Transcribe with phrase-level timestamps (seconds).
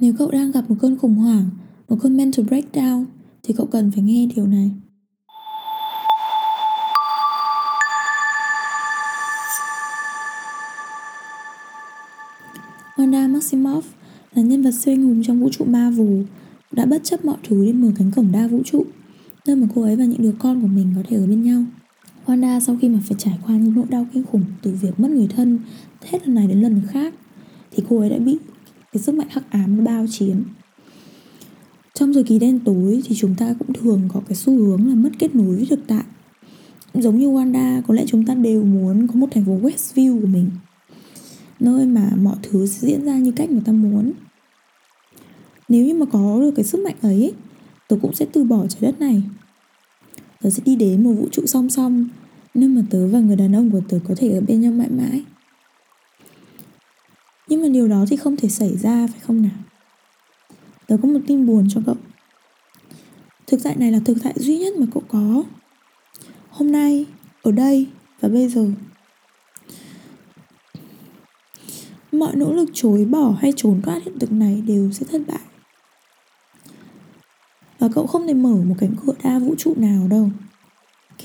[0.00, 1.50] Nếu cậu đang gặp một cơn khủng hoảng,
[1.88, 3.04] một cơn mental breakdown
[3.42, 4.70] thì cậu cần phải nghe điều này.
[12.96, 13.82] Wanda Maximoff
[14.34, 16.22] là nhân vật siêu anh hùng trong vũ trụ Marvel
[16.72, 18.84] đã bất chấp mọi thứ để mở cánh cổng đa vũ trụ
[19.46, 21.64] nơi mà cô ấy và những đứa con của mình có thể ở bên nhau.
[22.26, 25.10] Wanda sau khi mà phải trải qua những nỗi đau kinh khủng từ việc mất
[25.10, 25.58] người thân
[26.02, 27.14] hết lần này đến lần khác
[27.70, 28.38] thì cô ấy đã bị
[28.96, 30.36] cái sức mạnh hắc ám bao chiếm
[31.98, 34.94] trong thời kỳ đen tối thì chúng ta cũng thường có cái xu hướng là
[34.94, 36.04] mất kết nối với thực tại.
[36.94, 40.26] Giống như Wanda, có lẽ chúng ta đều muốn có một thành phố Westview của
[40.26, 40.50] mình,
[41.60, 44.12] nơi mà mọi thứ sẽ diễn ra như cách mà ta muốn.
[45.68, 47.32] Nếu như mà có được cái sức mạnh ấy,
[47.88, 49.22] tớ cũng sẽ từ bỏ trái đất này.
[50.42, 52.08] Tớ sẽ đi đến một vũ trụ song song,
[52.54, 54.88] nơi mà tớ và người đàn ông của tớ có thể ở bên nhau mãi
[54.90, 55.24] mãi
[57.56, 59.58] nhưng mà điều đó thì không thể xảy ra phải không nào?
[60.86, 61.96] Tớ có một tin buồn cho cậu.
[63.46, 65.44] Thực tại này là thực tại duy nhất mà cậu có.
[66.50, 67.06] Hôm nay,
[67.42, 67.86] ở đây
[68.20, 68.70] và bây giờ
[72.12, 75.40] Mọi nỗ lực chối bỏ hay trốn thoát hiện thực này đều sẽ thất bại.
[77.78, 80.30] Và cậu không thể mở một cánh cửa đa vũ trụ nào đâu.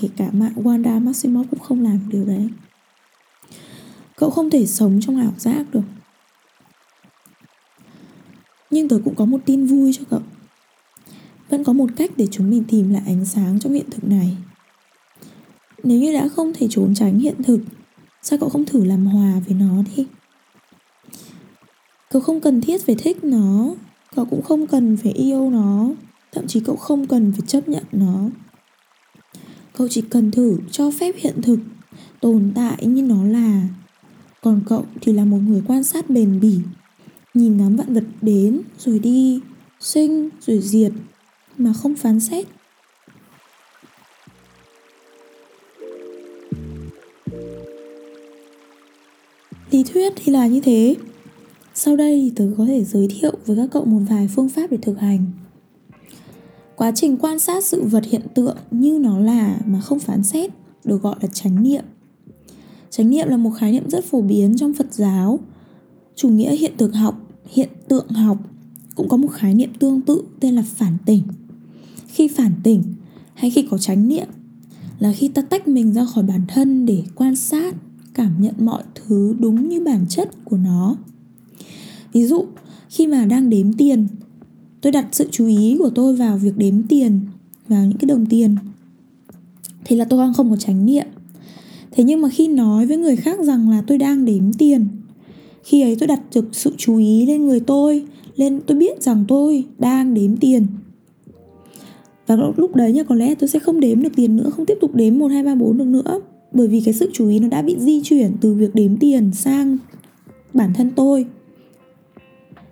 [0.00, 2.48] Kể cả mạng Wanda Maximoff cũng không làm điều đấy.
[4.16, 5.82] Cậu không thể sống trong ảo giác được
[8.72, 10.20] nhưng tớ cũng có một tin vui cho cậu.
[11.48, 14.36] Vẫn có một cách để chúng mình tìm lại ánh sáng trong hiện thực này.
[15.82, 17.60] Nếu như đã không thể trốn tránh hiện thực,
[18.24, 20.06] Sao cậu không thử làm hòa với nó đi?
[22.10, 23.74] Cậu không cần thiết phải thích nó.
[24.14, 25.90] Cậu cũng không cần phải yêu nó.
[26.32, 28.28] Thậm chí cậu không cần phải chấp nhận nó.
[29.76, 31.58] Cậu chỉ cần thử cho phép hiện thực,
[32.20, 33.62] Tồn tại như nó là.
[34.42, 36.58] Còn cậu thì là một người quan sát bền bỉ
[37.34, 39.40] nhìn ngắm vạn vật đến rồi đi,
[39.80, 40.92] sinh rồi diệt,
[41.58, 42.46] mà không phán xét.
[49.70, 50.96] Lý thuyết thì là như thế.
[51.74, 54.70] Sau đây thì tớ có thể giới thiệu với các cậu một vài phương pháp
[54.70, 55.26] để thực hành.
[56.76, 60.50] Quá trình quan sát sự vật hiện tượng như nó là mà không phán xét,
[60.84, 61.84] được gọi là chánh niệm.
[62.90, 65.40] Chánh niệm là một khái niệm rất phổ biến trong phật giáo
[66.16, 68.38] chủ nghĩa hiện thực học, hiện tượng học
[68.94, 71.22] cũng có một khái niệm tương tự tên là phản tỉnh.
[72.06, 72.82] Khi phản tỉnh
[73.34, 74.26] hay khi có chánh niệm
[74.98, 77.74] là khi ta tách mình ra khỏi bản thân để quan sát,
[78.14, 80.96] cảm nhận mọi thứ đúng như bản chất của nó.
[82.12, 82.44] Ví dụ,
[82.88, 84.06] khi mà đang đếm tiền,
[84.80, 87.20] tôi đặt sự chú ý của tôi vào việc đếm tiền,
[87.68, 88.56] vào những cái đồng tiền,
[89.84, 91.06] thì là tôi đang không có chánh niệm.
[91.90, 94.86] Thế nhưng mà khi nói với người khác rằng là tôi đang đếm tiền
[95.64, 98.04] khi ấy tôi đặt được sự chú ý lên người tôi,
[98.36, 100.66] lên tôi biết rằng tôi đang đếm tiền.
[102.26, 104.78] Và lúc đấy nha có lẽ tôi sẽ không đếm được tiền nữa, không tiếp
[104.80, 106.20] tục đếm một, hai, ba, bốn được nữa.
[106.52, 109.30] Bởi vì cái sự chú ý nó đã bị di chuyển từ việc đếm tiền
[109.34, 109.78] sang
[110.54, 111.26] bản thân tôi.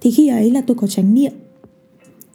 [0.00, 1.32] Thì khi ấy là tôi có chánh niệm.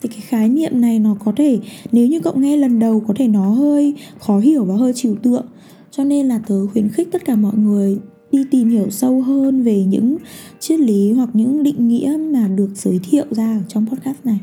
[0.02, 1.60] Thì cái khái niệm này nó có thể,
[1.92, 5.16] nếu như cậu nghe lần đầu có thể nó hơi khó hiểu và hơi trừu
[5.16, 5.46] tượng.
[5.92, 7.98] Cho nên là tớ khuyến khích tất cả mọi người
[8.32, 10.18] đi tìm hiểu sâu hơn về những
[10.60, 14.40] triết lý hoặc những định nghĩa mà được giới thiệu ra ở trong podcast này.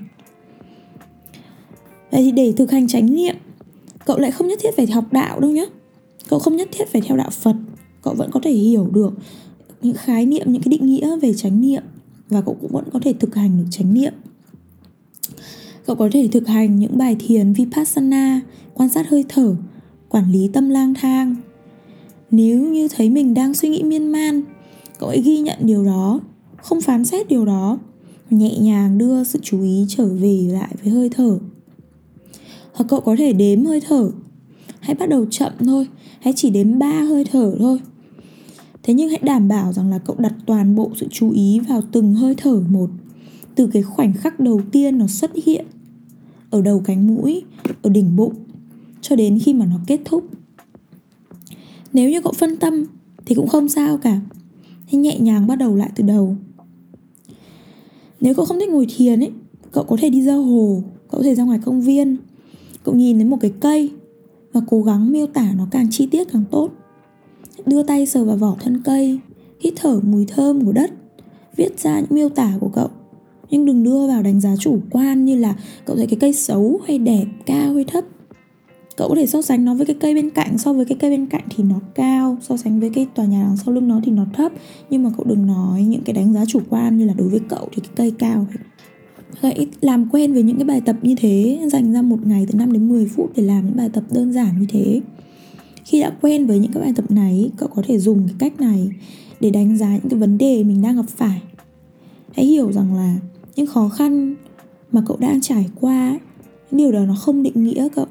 [2.10, 3.36] Vậy thì để thực hành chánh niệm,
[4.06, 5.66] cậu lại không nhất thiết phải học đạo đâu nhé
[6.28, 7.56] cậu không nhất thiết phải theo đạo phật.
[8.02, 9.12] Cậu vẫn có thể hiểu được
[9.82, 11.82] những khái niệm, những cái định nghĩa về chánh niệm
[12.28, 14.12] và cậu cũng vẫn có thể thực hành được chánh niệm.
[15.86, 18.40] Cậu có thể thực hành những bài thiền vipassana,
[18.74, 19.56] quan sát hơi thở,
[20.08, 21.36] quản lý tâm lang thang
[22.36, 24.42] nếu như thấy mình đang suy nghĩ miên man,
[24.98, 26.20] cậu hãy ghi nhận điều đó,
[26.56, 27.78] không phán xét điều đó.
[28.30, 31.38] Nhẹ nhàng đưa sự chú ý trở về lại với hơi thở.
[32.72, 34.10] Hoặc cậu có thể đếm hơi thở.
[34.80, 35.86] Hãy bắt đầu chậm thôi,
[36.20, 37.78] hãy chỉ đếm ba hơi thở thôi.
[38.82, 41.82] Thế nhưng hãy đảm bảo rằng là cậu đặt toàn bộ sự chú ý vào
[41.92, 42.90] từng hơi thở một,
[43.54, 45.66] từ cái khoảnh khắc đầu tiên nó xuất hiện,
[46.50, 47.42] ở đầu cánh mũi,
[47.82, 48.34] ở đỉnh bụng,
[49.00, 50.24] cho đến khi mà nó kết thúc
[51.96, 52.84] nếu như cậu phân tâm
[53.26, 54.20] thì cũng không sao cả.
[54.86, 56.36] Hãy nhẹ nhàng bắt đầu lại từ đầu.
[58.20, 59.30] Nếu cậu không thích ngồi thiền ấy,
[59.72, 62.16] cậu có thể đi ra hồ, cậu có thể ra ngoài công viên.
[62.84, 63.90] Cậu nhìn thấy một cái cây
[64.52, 66.70] và cố gắng miêu tả nó càng chi tiết càng tốt.
[67.66, 69.18] Đưa tay sờ vào vỏ thân cây,
[69.60, 70.90] hít thở mùi thơm của đất,
[71.56, 72.88] viết ra những miêu tả của cậu.
[73.50, 76.80] Nhưng đừng đưa vào đánh giá chủ quan như là cậu thấy cái cây xấu
[76.86, 78.04] hay đẹp, cao hay thấp
[78.96, 80.58] cậu có thể so sánh nó với cái cây bên cạnh.
[80.58, 82.36] So với cái cây bên cạnh thì nó cao.
[82.40, 84.52] So sánh với cái tòa nhà đằng sau lưng nó thì nó thấp.
[84.90, 87.40] Nhưng mà cậu đừng nói những cái đánh giá chủ quan như là đối với
[87.48, 88.46] cậu thì cái cây cao.
[89.40, 92.58] Hãy làm quen với những cái bài tập như thế, dành ra một ngày từ
[92.58, 95.00] 5 đến 10 phút để làm những bài tập đơn giản như thế.
[95.84, 98.60] Khi đã quen với những cái bài tập này, cậu có thể dùng cái cách
[98.60, 98.88] này
[99.40, 101.42] để đánh giá những cái vấn đề mình đang gặp phải.
[102.32, 103.16] Hãy hiểu rằng là
[103.56, 104.34] những khó khăn
[104.92, 106.18] mà cậu đang trải qua
[106.70, 108.06] điều đó nó không định nghĩa cậu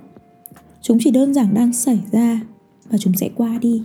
[0.88, 2.42] chúng chỉ đơn giản đang xảy ra
[2.90, 3.84] và chúng sẽ qua đi.